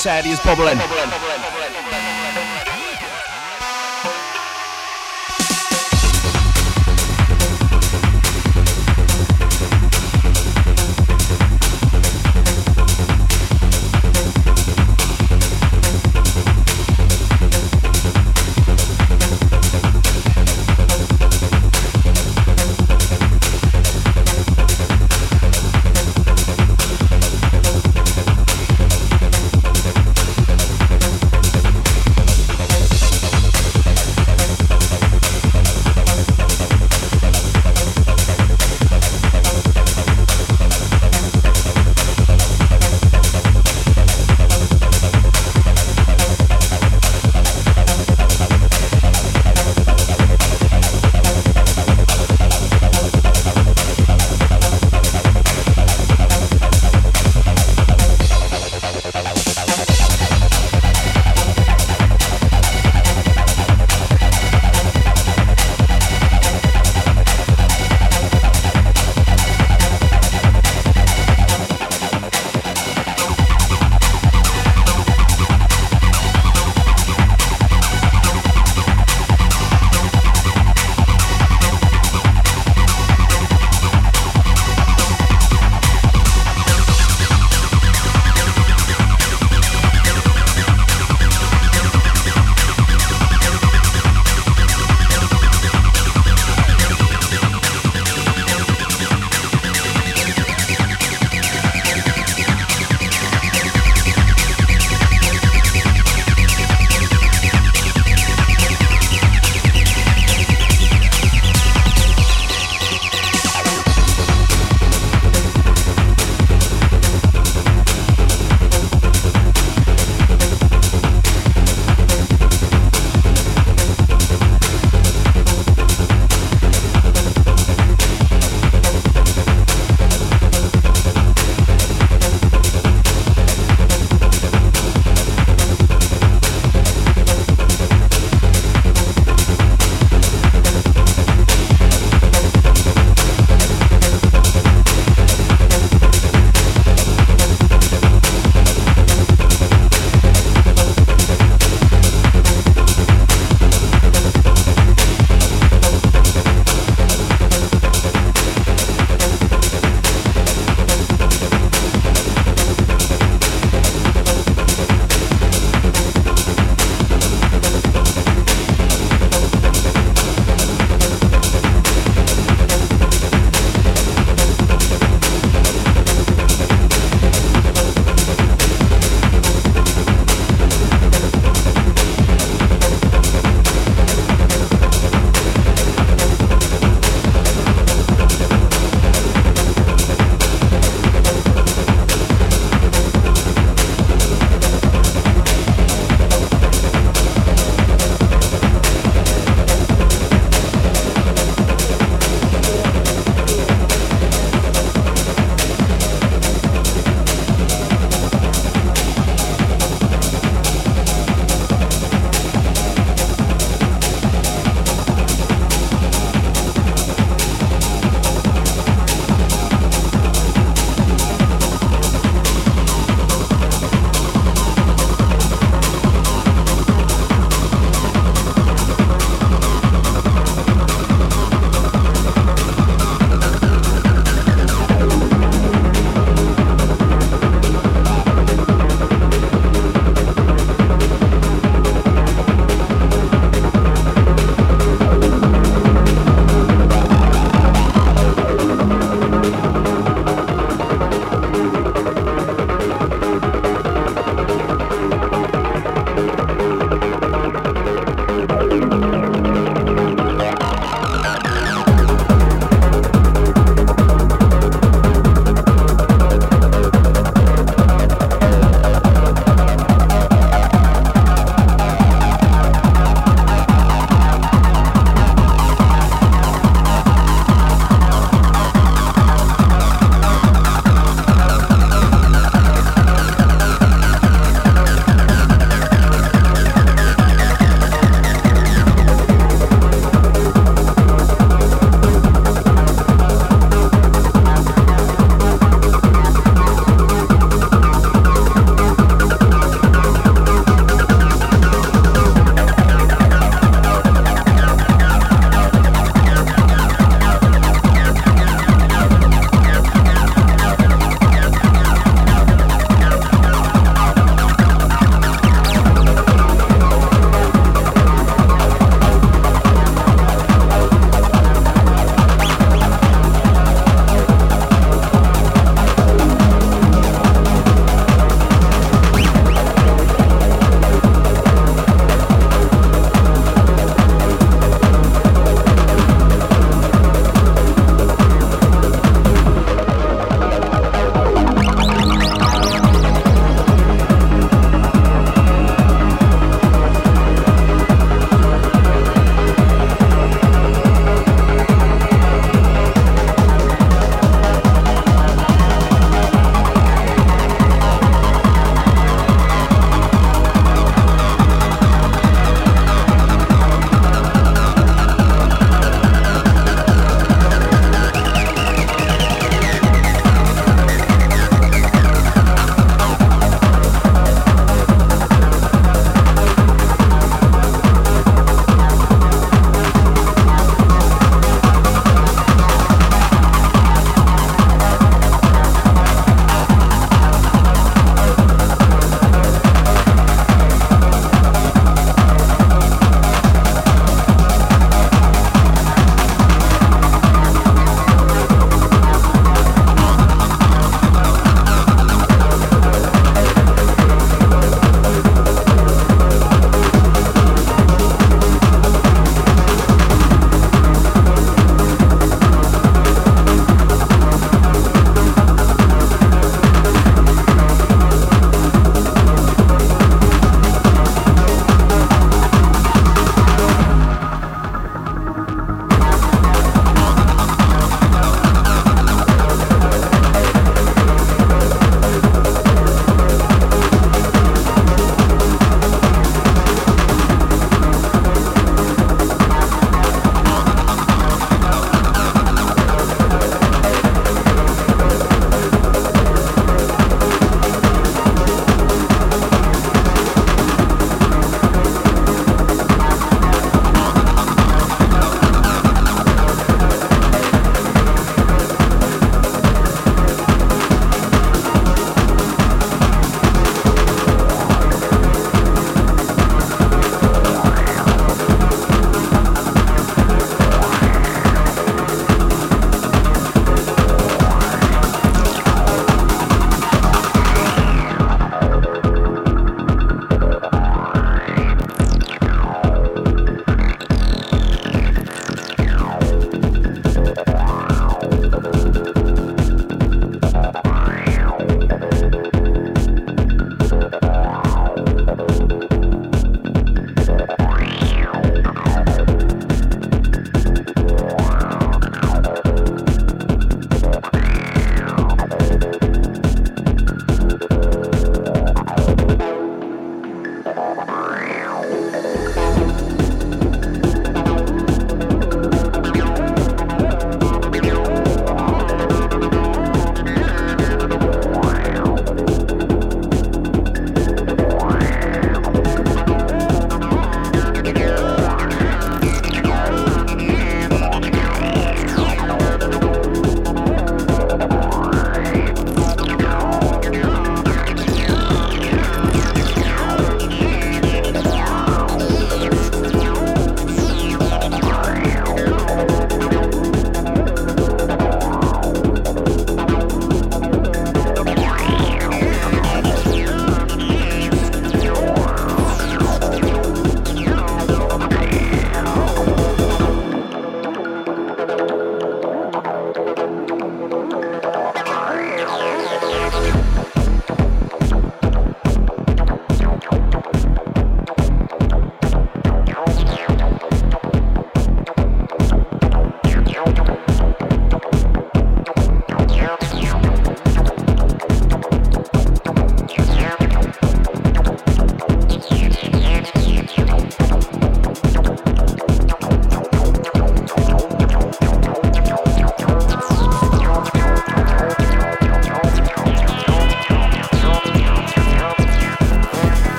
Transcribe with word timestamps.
society 0.00 0.30
is 0.30 0.40
bubbling. 0.40 1.19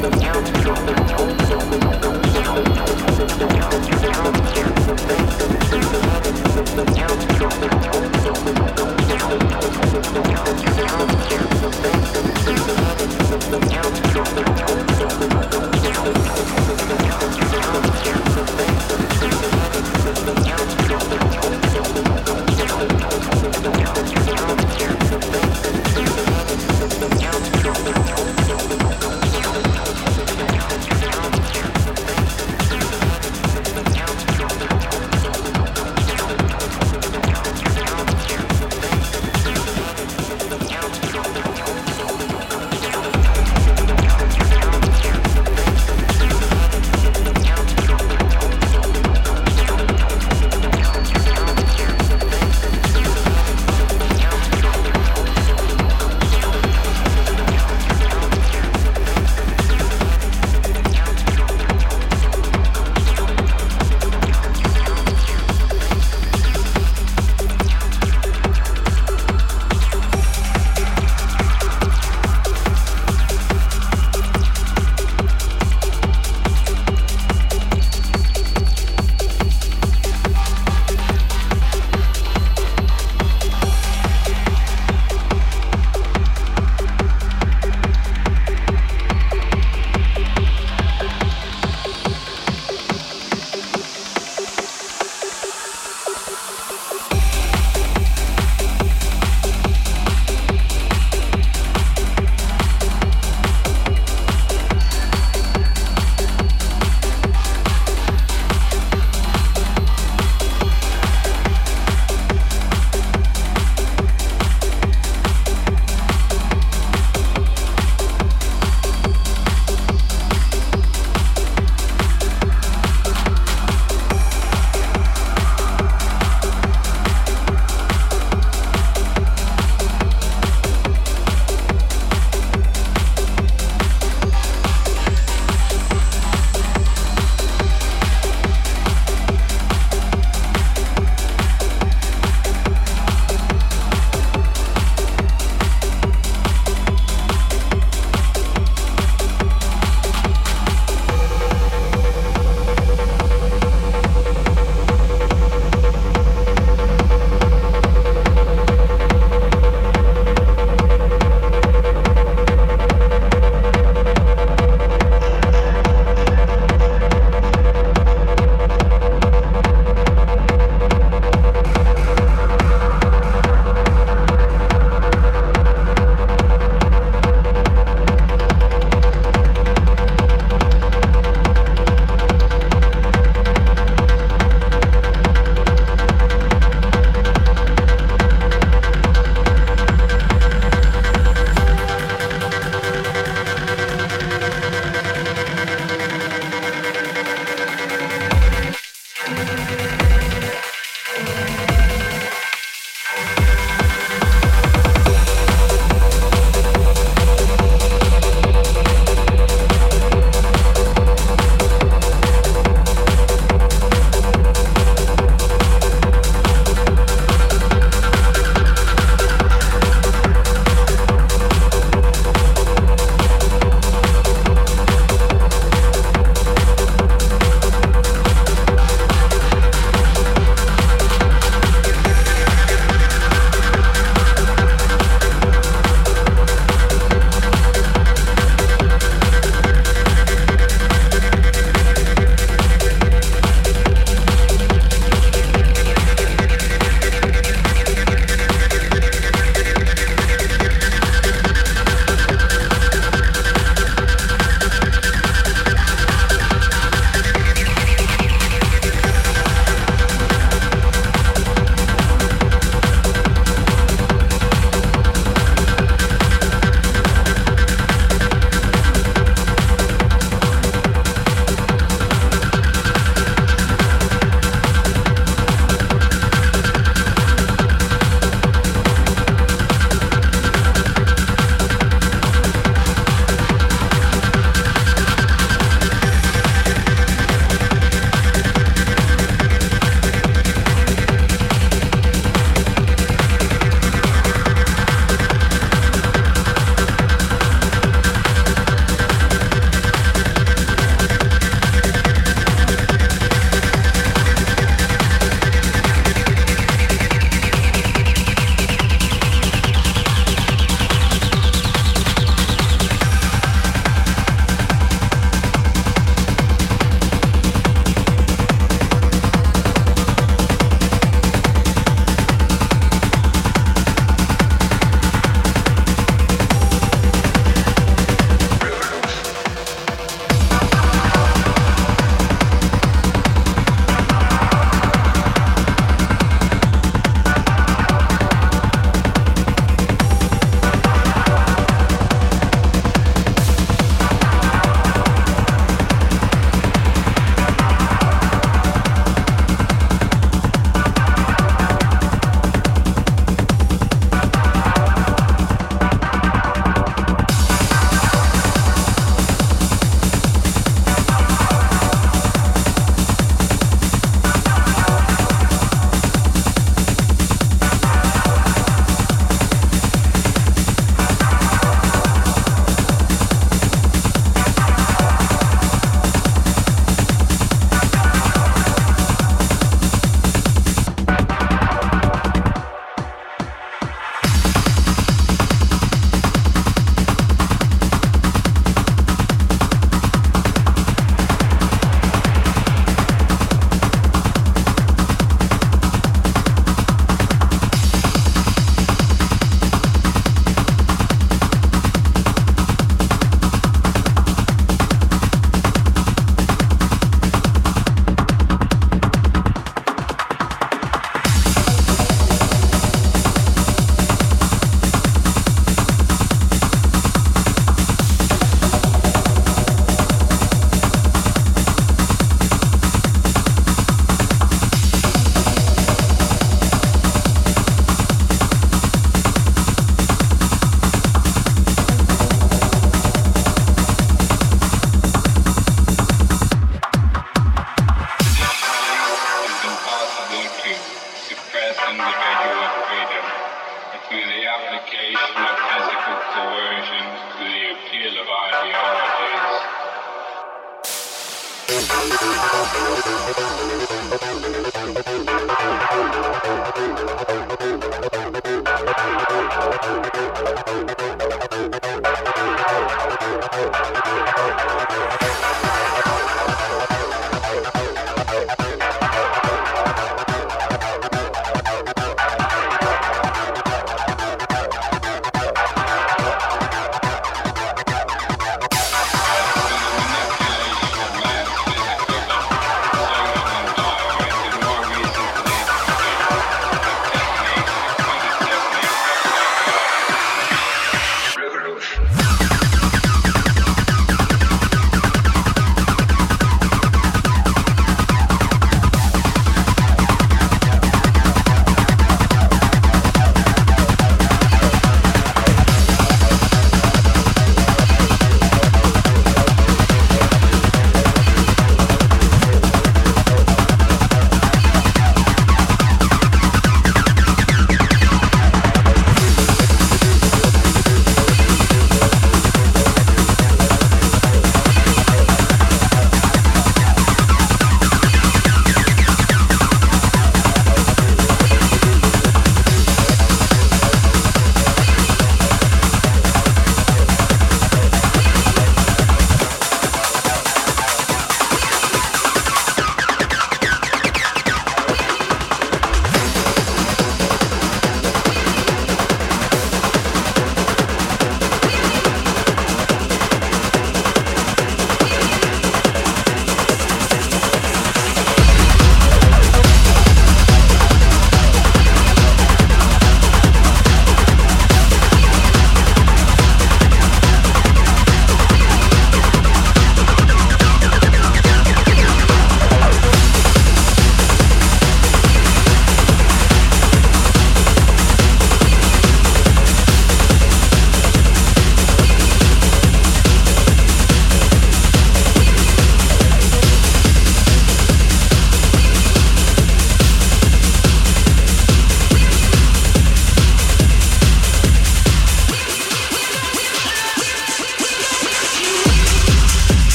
the 0.00 0.10
count, 0.18 0.46
count 0.64 0.86
the 0.86 0.99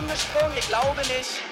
Bombe 0.00 0.14
gesprungen? 0.14 0.56
Ich 0.56 0.68
glaube 0.68 1.00
nicht. 1.00 1.49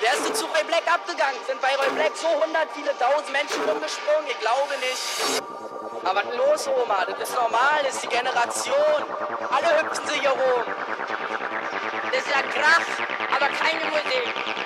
Wer 0.00 0.12
ist 0.14 0.36
zu 0.36 0.46
Roy 0.46 0.64
Black 0.64 0.84
abgegangen? 0.86 1.38
Sind 1.46 1.60
bei 1.60 1.74
Roy 1.76 1.90
Black 1.94 2.16
so 2.16 2.28
hundert, 2.28 2.68
viele 2.74 2.96
tausend 2.98 3.32
Menschen 3.32 3.62
rumgesprungen? 3.68 4.26
Ich 4.28 4.40
glaube 4.40 4.74
nicht. 4.80 5.42
Aber 6.04 6.22
was 6.24 6.36
los, 6.36 6.68
Oma? 6.68 7.04
Das 7.04 7.28
ist 7.28 7.34
normal, 7.34 7.80
das 7.84 7.94
ist 7.94 8.04
die 8.04 8.08
Generation. 8.08 9.04
Alle 9.50 9.82
hüpfen 9.82 10.06
sie 10.08 10.20
hier 10.20 10.30
rum. 10.30 10.64
Das 12.10 12.20
ist 12.22 12.30
ja 12.30 12.42
Krach, 12.42 12.86
aber 13.36 13.48
keine 13.48 13.84
Musik. 13.90 14.59